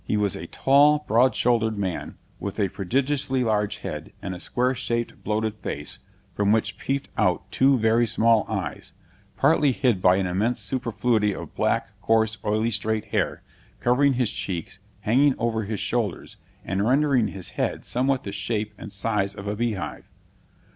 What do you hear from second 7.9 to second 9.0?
small eyes,